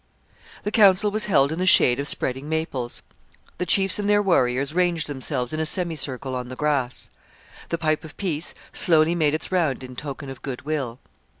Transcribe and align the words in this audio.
The 0.63 0.71
council 0.71 1.11
was 1.11 1.25
held 1.25 1.51
in 1.51 1.59
the 1.59 1.67
shade 1.67 1.99
of 1.99 2.07
spreading 2.07 2.49
maples. 2.49 3.03
The 3.59 3.67
chiefs 3.67 3.99
and 3.99 4.09
their 4.09 4.23
warriors 4.23 4.73
ranged 4.73 5.05
themselves 5.05 5.53
in 5.53 5.59
a 5.59 5.63
semicircle 5.67 6.35
on 6.35 6.47
the 6.47 6.55
grass. 6.55 7.11
The 7.69 7.77
pipe 7.77 8.03
of 8.03 8.17
peace 8.17 8.55
slowly 8.73 9.13
made 9.13 9.35
its 9.35 9.51
round 9.51 9.83
in 9.83 9.95
token 9.95 10.27
of 10.31 10.41
goodwill. 10.41 10.97